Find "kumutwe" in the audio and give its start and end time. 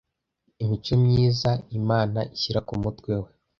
2.67-3.11